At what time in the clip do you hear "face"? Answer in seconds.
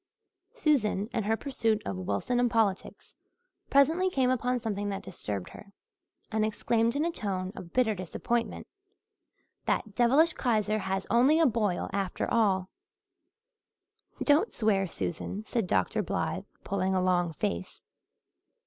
17.33-17.83